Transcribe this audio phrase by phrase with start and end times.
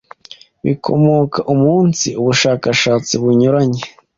[0.65, 3.81] bikomoka umunsi bushakashatsi bunyuranye,